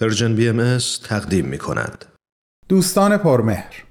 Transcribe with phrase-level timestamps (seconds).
[0.00, 2.04] Persian BM تقدیم می کند.
[2.68, 3.84] دوستان پرمهر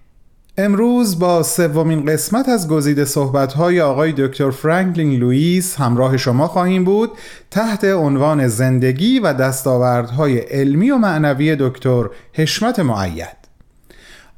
[0.58, 7.12] امروز با سومین قسمت از گزیده صحبت‌های آقای دکتر فرانکلین لوئیس همراه شما خواهیم بود
[7.52, 13.47] تحت عنوان زندگی و دستاوردهای علمی و معنوی دکتر حشمت مؤید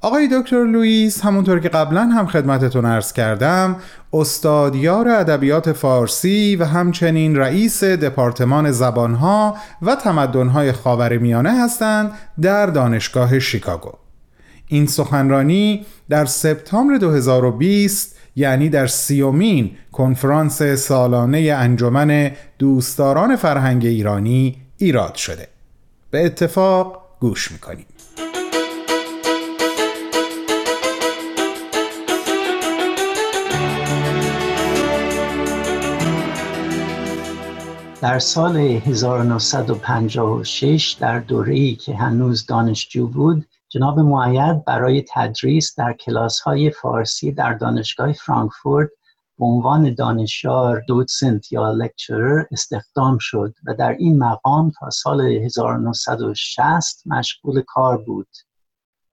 [0.01, 3.75] آقای دکتر لوئیس همونطور که قبلا هم خدمتتون عرض کردم
[4.13, 12.11] استادیار ادبیات فارسی و همچنین رئیس دپارتمان زبانها و تمدنهای خاورمیانه هستند
[12.41, 13.91] در دانشگاه شیکاگو.
[14.67, 25.15] این سخنرانی در سپتامبر 2020 یعنی در سیومین کنفرانس سالانه انجمن دوستداران فرهنگ ایرانی ایراد
[25.15, 25.47] شده.
[26.11, 27.85] به اتفاق گوش می‌کنیم.
[38.01, 46.39] در سال 1956 در دوره‌ای که هنوز دانشجو بود جناب معید برای تدریس در کلاس
[46.39, 48.89] های فارسی در دانشگاه فرانکفورت
[49.39, 57.07] به عنوان دانشیار دوتسنت یا لکچرر استخدام شد و در این مقام تا سال 1960
[57.07, 58.27] مشغول کار بود.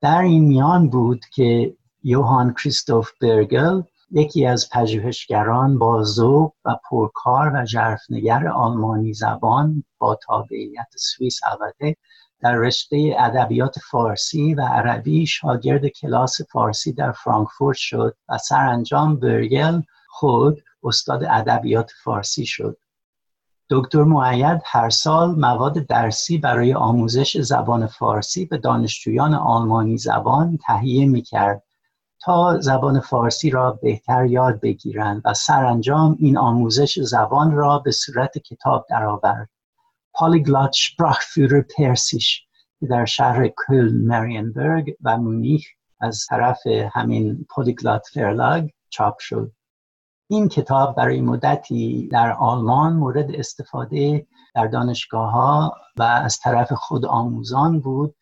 [0.01, 7.53] در این میان بود که یوهان کریستوف برگل یکی از پژوهشگران با ذوق و پرکار
[7.55, 11.97] و ژرفنگر آلمانی زبان با تابعیت سوئیس البته
[12.41, 19.83] در رشته ادبیات فارسی و عربی شاگرد کلاس فارسی در فرانکفورت شد و سرانجام برگل
[20.09, 22.79] خود استاد ادبیات فارسی شد.
[23.71, 31.07] دکتر معید هر سال مواد درسی برای آموزش زبان فارسی به دانشجویان آلمانی زبان تهیه
[31.07, 31.63] می کرد
[32.21, 38.39] تا زبان فارسی را بهتر یاد بگیرند و سرانجام این آموزش زبان را به صورت
[38.39, 39.49] کتاب درآورد.
[40.15, 42.43] پالیگلات شپراخفیرر پرسیش
[42.81, 45.67] که در شهر کل مریانبرگ و مونیخ
[46.01, 49.53] از طرف همین پالیگلات فرلاگ چاپ شد.
[50.29, 57.07] این کتاب برای مدتی در آلمان مورد استفاده در دانشگاه ها و از طرف خود
[57.07, 58.15] آموزان بود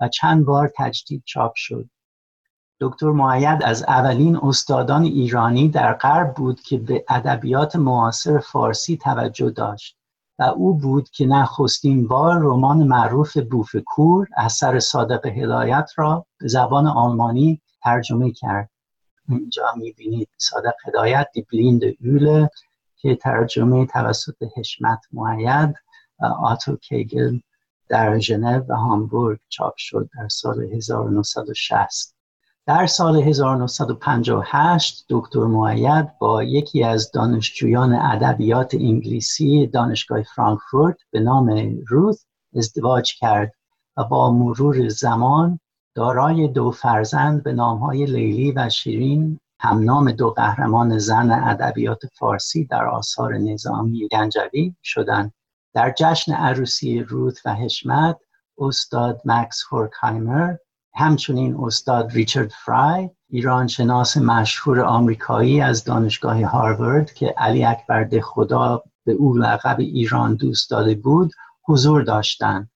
[0.00, 1.90] و چند بار تجدید چاپ شد.
[2.80, 9.50] دکتر معید از اولین استادان ایرانی در غرب بود که به ادبیات معاصر فارسی توجه
[9.50, 9.98] داشت
[10.38, 16.86] و او بود که نخستین بار رمان معروف بوفکور اثر صادق هدایت را به زبان
[16.86, 18.70] آلمانی ترجمه کرد.
[19.28, 22.50] اینجا می‌بینید صادق هدایت دی بلیند اوله
[22.96, 25.74] که ترجمه توسط حشمت معید
[26.42, 27.38] آتو کیگل
[27.88, 32.17] در ژنو و هامبورگ چاپ شد در سال 1960
[32.68, 41.78] در سال 1958 دکتر معید با یکی از دانشجویان ادبیات انگلیسی دانشگاه فرانکفورت به نام
[41.88, 42.24] روث
[42.56, 43.52] ازدواج کرد
[43.96, 45.60] و با مرور زمان
[45.94, 52.86] دارای دو فرزند به نامهای لیلی و شیرین همنام دو قهرمان زن ادبیات فارسی در
[52.86, 55.32] آثار نظامی گنجوی شدند.
[55.74, 58.16] در جشن عروسی روت و حشمت
[58.58, 60.54] استاد مکس هورکایمر
[60.94, 68.82] همچنین استاد ریچارد فرای ایران شناس مشهور آمریکایی از دانشگاه هاروارد که علی اکبر خدا
[69.04, 71.32] به او لقب ایران دوست داده بود
[71.68, 72.70] حضور داشتند.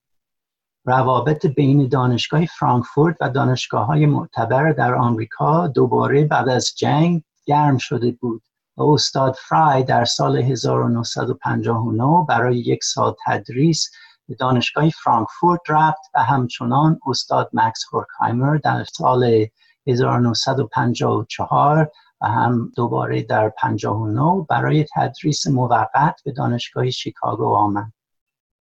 [0.84, 7.78] روابط بین دانشگاه فرانکفورت و دانشگاه های معتبر در آمریکا دوباره بعد از جنگ گرم
[7.78, 8.42] شده بود
[8.76, 13.90] و استاد فرای در سال 1959 برای یک سال تدریس
[14.32, 19.46] به دانشگاه فرانکفورت رفت و همچنان استاد مکس هورکهایمر در سال
[19.86, 27.92] 1954 و هم دوباره در 59 برای تدریس موقت به دانشگاه شیکاگو آمد.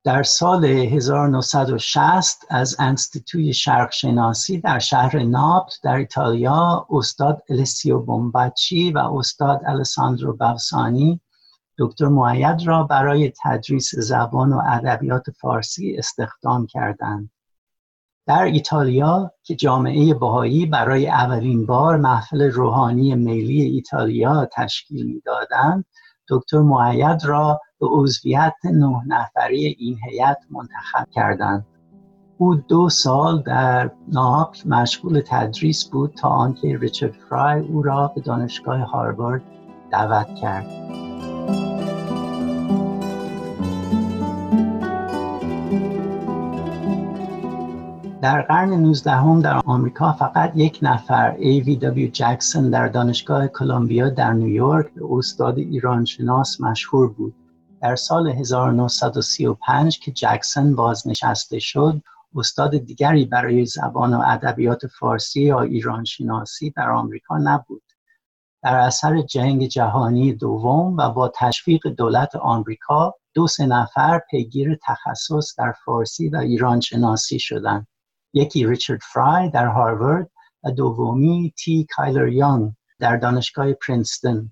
[0.03, 8.97] در سال 1960 از انستیتوی شرقشناسی در شهر ناپت در ایتالیا استاد السیو بومباچی و
[8.97, 11.21] استاد الساندرو بافسانی
[11.81, 17.29] دکتر معید را برای تدریس زبان و ادبیات فارسی استخدام کردند.
[18.27, 25.85] در ایتالیا که جامعه بهایی برای اولین بار محفل روحانی ملی ایتالیا تشکیل می‌دادند
[26.29, 31.65] دکتر معید را به عضویت نه نفری این هیئت منتخب کردند
[32.37, 38.21] او دو سال در ناپل مشغول تدریس بود تا آنکه ریچارد فرای او را به
[38.21, 39.41] دانشگاه هاروارد
[39.91, 41.10] دعوت کرد
[48.21, 52.11] در قرن 19 هم در آمریکا فقط یک نفر A.V.W.
[52.11, 57.35] جکسون در دانشگاه کلمبیا در نیویورک استاد ایران شناس مشهور بود.
[57.81, 62.01] در سال 1935 که جکسون بازنشسته شد،
[62.35, 67.83] استاد دیگری برای زبان و ادبیات فارسی یا ایران شناسی در آمریکا نبود
[68.63, 75.55] در اثر جنگ جهانی دوم و با تشویق دولت آمریکا دو سه نفر پیگیر تخصص
[75.57, 77.87] در فارسی و ایران شناسی شدند
[78.33, 80.29] یکی ریچارد فرای در هاروارد
[80.63, 84.51] و دومی تی کایلر یانگ در دانشگاه پرینستون.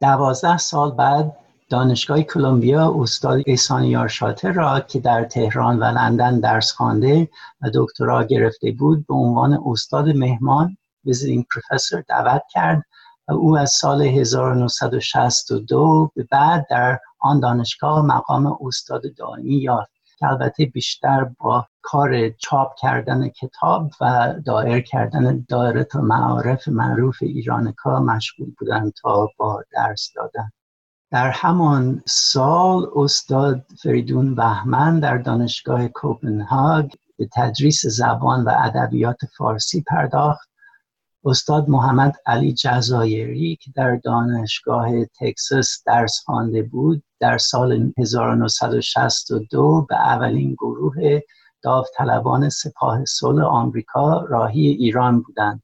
[0.00, 1.36] دوازده سال بعد
[1.70, 7.28] دانشگاه کلمبیا استاد ایسانیار شاتر را که در تهران و لندن درس خوانده
[7.60, 12.84] و دکترا گرفته بود به عنوان استاد مهمان visiting professor دعوت کرد
[13.28, 20.26] و او از سال 1962 به بعد در آن دانشگاه مقام استاد دائمی یافت که
[20.26, 28.90] البته بیشتر با کار چاپ کردن کتاب و دایر کردن دایره‌المعارف معروف ایرانیکا مشغول بودن
[29.02, 30.50] تا با درس دادن.
[31.10, 39.82] در همان سال استاد فریدون وهمن در دانشگاه کوپنهاگ به تدریس زبان و ادبیات فارسی
[39.82, 40.48] پرداخت.
[41.24, 49.96] استاد محمد علی جزایری که در دانشگاه تکساس درس خوانده بود در سال 1962 به
[49.96, 51.20] اولین گروه
[51.68, 55.62] داوطلبان سپاه صلح آمریکا راهی ایران بودند.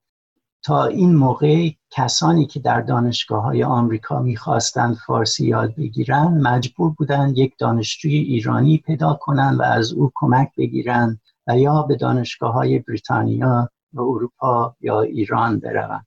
[0.65, 7.39] تا این موقع کسانی که در دانشگاه های آمریکا می‌خواستند فارسی یاد بگیرند مجبور بودند
[7.39, 12.79] یک دانشجوی ایرانی پیدا کنند و از او کمک بگیرند و یا به دانشگاه های
[12.79, 16.07] بریتانیا و اروپا یا ایران بروند.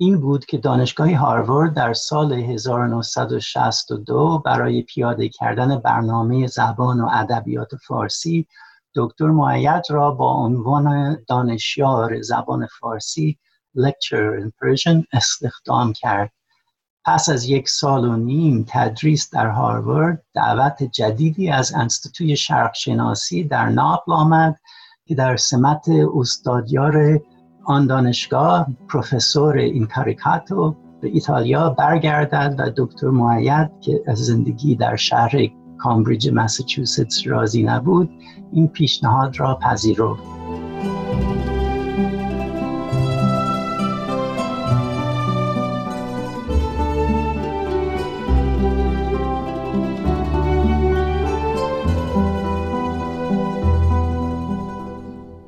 [0.00, 7.76] این بود که دانشگاه هاروارد در سال 1962 برای پیاده کردن برنامه زبان و ادبیات
[7.76, 8.46] فارسی
[8.94, 13.38] دکتر معید را با عنوان دانشیار زبان فارسی
[13.76, 16.32] Lecturer in Persian استخدام کرد.
[17.04, 23.44] پس از یک سال و نیم تدریس در هاروارد دعوت جدیدی از انستیتوی شرق شناسی
[23.44, 24.56] در ناپل آمد
[25.06, 27.20] که در سمت استادیار
[27.68, 34.96] آن دانشگاه پروفسور این کاریکاتو به ایتالیا برگردد و دکتر معید که از زندگی در
[34.96, 35.32] شهر
[35.78, 38.10] کامبریج مساچوستس راضی نبود
[38.52, 40.22] این پیشنهاد را پذیرفت.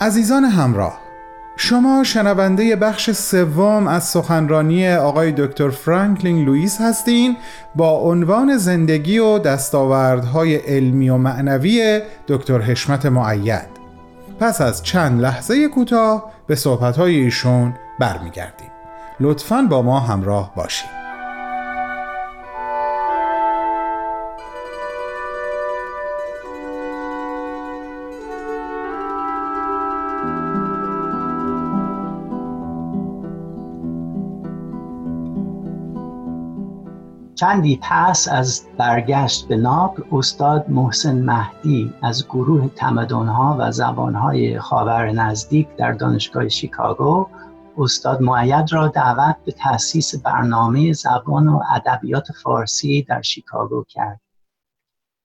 [0.01, 1.10] عزیزان همراه
[1.63, 7.37] شما شنونده بخش سوم از سخنرانی آقای دکتر فرانکلین لوئیس هستین
[7.75, 13.69] با عنوان زندگی و دستاوردهای علمی و معنوی دکتر حشمت معید.
[14.39, 18.71] پس از چند لحظه کوتاه به صحبتهای ایشون برمیگردیم.
[19.21, 21.00] لطفاً با ما همراه باشید.
[37.41, 45.11] چندی پس از برگشت به ناپل استاد محسن مهدی از گروه تمدنها و زبانهای خاور
[45.11, 47.27] نزدیک در دانشگاه شیکاگو
[47.79, 54.21] استاد معید را دعوت به تأسیس برنامه زبان و ادبیات فارسی در شیکاگو کرد.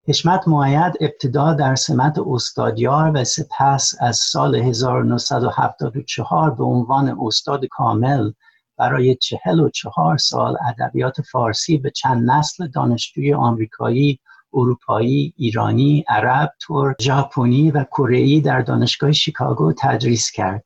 [0.07, 8.31] حشمت معید ابتدا در سمت استادیار و سپس از سال 1974 به عنوان استاد کامل
[8.77, 14.19] برای چهل و چهار سال ادبیات فارسی به چند نسل دانشجوی آمریکایی
[14.53, 20.63] اروپایی، ایرانی، عرب، ترک، ژاپنی و کره در دانشگاه شیکاگو تدریس کرد.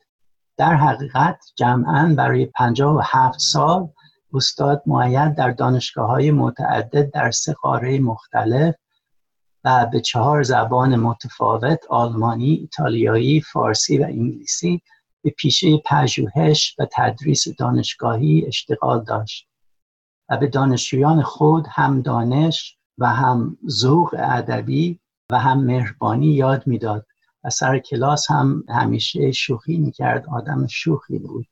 [0.57, 3.89] در حقیقت جمعا برای 57 سال
[4.33, 8.75] استاد معید در دانشگاه های متعدد در سه قاره مختلف
[9.63, 14.81] و به چهار زبان متفاوت آلمانی، ایتالیایی، فارسی و انگلیسی
[15.21, 19.47] به پیشه پژوهش و تدریس دانشگاهی اشتغال داشت
[20.29, 24.99] و به دانشجویان خود هم دانش و هم ذوق ادبی
[25.31, 27.05] و هم مهربانی یاد می‌داد
[27.43, 31.47] و سر کلاس هم همیشه شوخی می‌کرد آدم شوخی بود.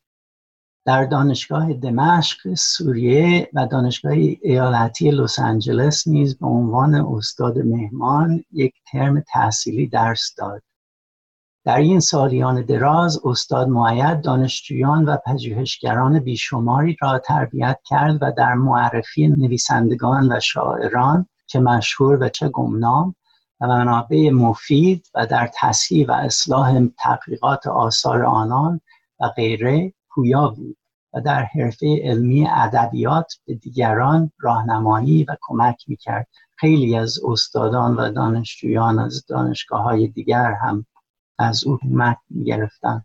[0.85, 8.73] در دانشگاه دمشق سوریه و دانشگاه ایالتی لس آنجلس نیز به عنوان استاد مهمان یک
[8.91, 10.63] ترم تحصیلی درس داد.
[11.67, 18.53] در این سالیان دراز استاد معید دانشجویان و پژوهشگران بیشماری را تربیت کرد و در
[18.53, 23.15] معرفی نویسندگان و شاعران چه مشهور و چه گمنام
[23.61, 28.81] و منابع مفید و در تصحیح و اصلاح تحقیقات آثار آنان
[29.19, 30.77] و غیره پویا بود
[31.13, 36.27] و در حرفه علمی ادبیات به دیگران راهنمایی و کمک می‌کرد.
[36.55, 40.85] خیلی از استادان و دانشجویان از دانشگاه های دیگر هم
[41.39, 43.03] از او کمک گرفتن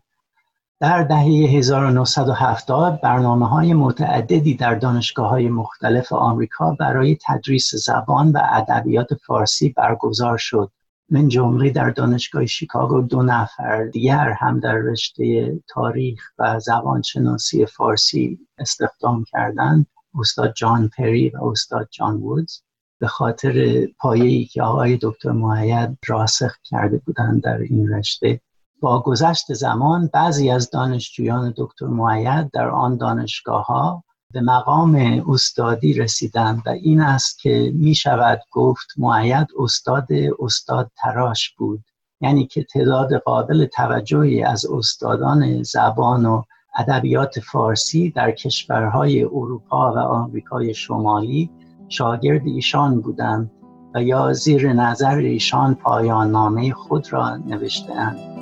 [0.83, 1.25] در دهه
[1.57, 9.69] 1970 برنامه های متعددی در دانشگاه های مختلف آمریکا برای تدریس زبان و ادبیات فارسی
[9.69, 10.71] برگزار شد.
[11.09, 18.39] من جمله در دانشگاه شیکاگو دو نفر دیگر هم در رشته تاریخ و زبانشناسی فارسی
[18.57, 19.87] استخدام کردند
[20.19, 22.61] استاد جان پری و استاد جان وودز.
[22.99, 28.41] به خاطر پایه‌ای که آقای دکتر معید راسخ کرده بودند در این رشته.
[28.79, 34.95] با گذشت زمان بعضی از دانشجویان دکتر معید در آن دانشگاه ها به مقام
[35.29, 40.07] استادی رسیدند و این است که می شود گفت معید استاد
[40.39, 41.83] استاد تراش بود.
[42.21, 46.43] یعنی که تعداد قابل توجهی از استادان زبان و
[46.75, 51.49] ادبیات فارسی در کشورهای اروپا و آمریکای شمالی
[51.89, 53.51] شاگرد ایشان بودند
[53.95, 58.33] و یا زیر نظر ایشان پایان نامه خود را نوشتهاند.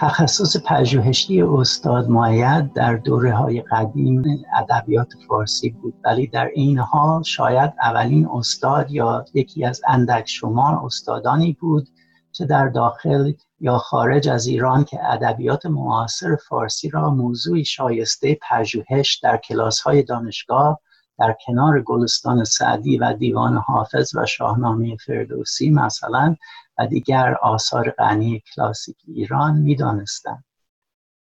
[0.00, 4.24] تخصص پژوهشی استاد معید در دوره های قدیم
[4.58, 10.84] ادبیات فارسی بود ولی در این حال شاید اولین استاد یا یکی از اندک شمار
[10.84, 11.88] استادانی بود
[12.38, 19.20] چه در داخل یا خارج از ایران که ادبیات معاصر فارسی را موضوعی شایسته پژوهش
[19.22, 20.80] در کلاس های دانشگاه
[21.18, 26.36] در کنار گلستان سعدی و دیوان حافظ و شاهنامه فردوسی مثلا
[26.78, 30.44] و دیگر آثار غنی کلاسیک ایران می‌دانستند.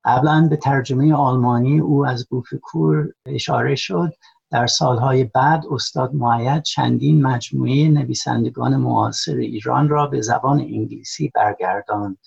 [0.05, 4.13] قبلا به ترجمه آلمانی او از بوفکور اشاره شد
[4.51, 12.17] در سالهای بعد استاد معید چندین مجموعه نویسندگان معاصر ایران را به زبان انگلیسی برگرداند.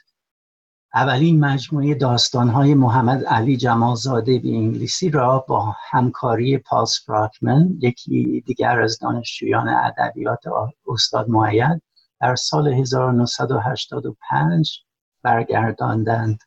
[0.94, 8.80] اولین مجموعه داستانهای محمد علی جمالزاده به انگلیسی را با همکاری پالس فراکمن یکی دیگر
[8.80, 10.40] از دانشجویان ادبیات
[10.86, 11.82] استاد معید
[12.20, 14.80] در سال 1985
[15.22, 16.38] برگرداندند.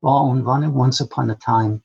[0.00, 1.80] با عنوان Once Upon a Time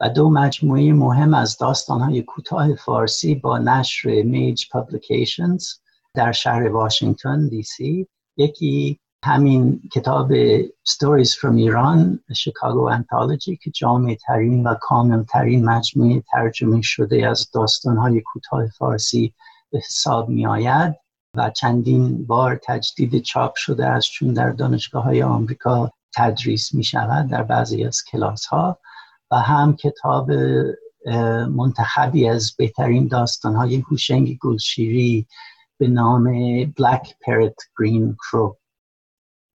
[0.00, 5.68] و دو مجموعه مهم از داستانهای کوتاه فارسی با نشر میج پابلیکیشنز
[6.14, 8.06] در شهر واشنگتن دی سی.
[8.36, 10.32] یکی همین کتاب
[10.64, 17.50] Stories from Iran شیکاگو انتالوجی که جامع ترین و کامل ترین مجموعه ترجمه شده از
[17.50, 19.34] داستانهای کوتاه فارسی
[19.72, 20.94] به حساب می آید
[21.36, 27.28] و چندین بار تجدید چاپ شده است چون در دانشگاه های آمریکا تدریس می شود
[27.28, 28.78] در بعضی از کلاس ها
[29.30, 30.30] و هم کتاب
[31.50, 35.26] منتخبی از بهترین داستان های هوشنگ گلشیری
[35.78, 36.24] به نام
[36.64, 38.56] Black Parrot Green Crow.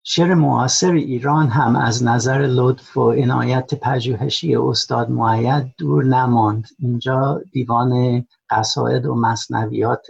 [0.09, 6.65] شعر معاصر ایران هم از نظر لطف و عنایت پژوهشی استاد معید دور نماند.
[6.79, 10.07] اینجا دیوان قصاید و مصنویات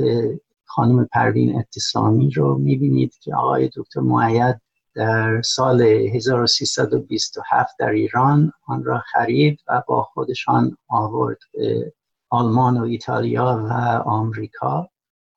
[0.64, 4.60] خانم پروین اتصامی رو می‌بینید که آقای دکتر معید
[4.96, 11.92] در سال 1327 در ایران آن را خرید و با خودشان آورد به
[12.30, 13.72] آلمان و ایتالیا و
[14.08, 14.88] آمریکا.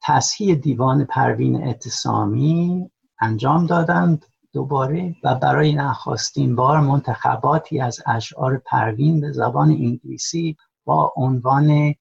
[0.04, 9.22] تصحیح دیوان پروین اتصامی انجام دادند دوباره و برای نخواستین بار منتخباتی از اشعار پروین
[9.22, 11.94] به زبان انگلیسی با عنوان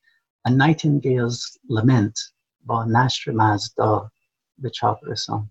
[0.48, 2.32] A Nightingale's Lament
[2.64, 4.10] با نشر مزدا
[4.58, 5.50] به چاپ رساند.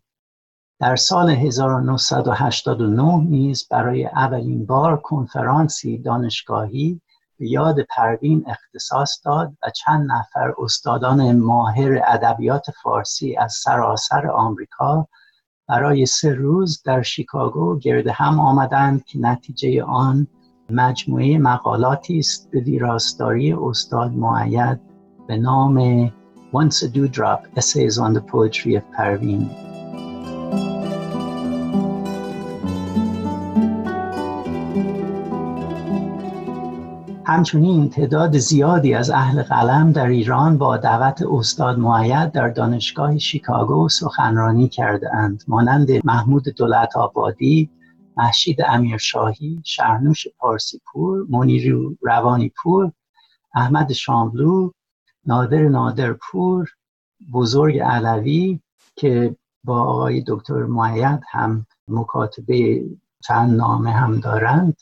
[0.80, 7.02] در سال 1989 نیز برای اولین بار کنفرانسی دانشگاهی
[7.40, 15.08] به یاد پروین اختصاص داد و چند نفر استادان ماهر ادبیات فارسی از سراسر آمریکا
[15.68, 20.28] برای سه روز در شیکاگو گرد هم آمدند که نتیجه آن
[20.70, 24.80] مجموعه مقالاتی است به ویراستاری استاد معید
[25.28, 26.08] به نام
[26.54, 29.67] Once a Dewdrop Essays on the Poetry of Parveen.
[37.28, 43.90] همچنین تعداد زیادی از اهل قلم در ایران با دعوت استاد معید در دانشگاه شیکاگو
[43.90, 47.70] سخنرانی کرده اند مانند محمود دولت آبادی
[48.18, 52.92] محشید امیرشاهی شهرنوش پارسیپور منیر روانی پور
[53.56, 54.72] احمد شاملو
[55.26, 56.70] نادر نادرپور
[57.34, 58.60] بزرگ علوی
[58.96, 62.84] که با آقای دکتر معید هم مکاتبه
[63.24, 64.76] چند نامه هم دارند.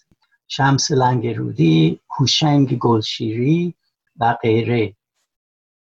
[0.48, 3.74] شمس لنگرودی، هوشنگ گلشیری
[4.20, 4.96] و غیره.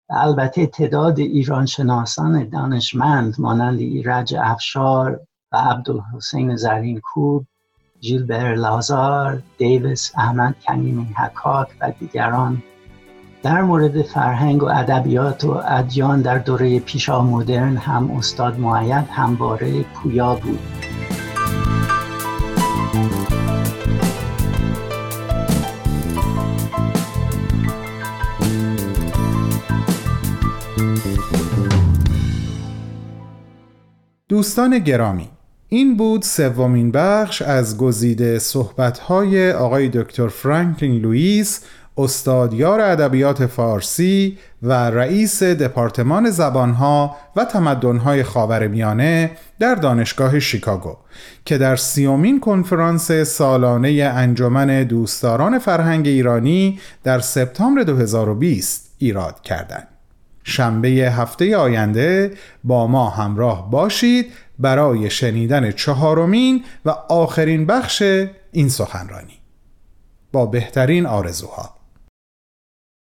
[0.10, 5.19] البته تعداد ایران شناسان دانشمند مانند ایرج افشار
[5.51, 7.45] و عبدالحسین زرین کوب
[8.00, 12.63] جیلبر لازار، دیویس، احمد کمیمی حکاک و دیگران
[13.43, 19.83] در مورد فرهنگ و ادبیات و ادیان در دوره پیشا مدرن هم استاد معید همواره
[19.83, 20.92] پویا بود.
[34.33, 35.29] دوستان گرامی
[35.69, 41.61] این بود سومین بخش از گزیده صحبت‌های آقای دکتر فرانکلین لوئیس
[41.97, 50.97] استادیار ادبیات فارسی و رئیس دپارتمان زبانها و تمدنهای خاورمیانه در دانشگاه شیکاگو
[51.45, 59.92] که در سیومین کنفرانس سالانه انجمن دوستداران فرهنگ ایرانی در سپتامبر 2020 ایراد کردند.
[60.43, 62.31] شنبه هفته آینده
[62.63, 68.03] با ما همراه باشید برای شنیدن چهارمین و آخرین بخش
[68.51, 69.39] این سخنرانی.
[70.31, 71.82] با بهترین آرزوها.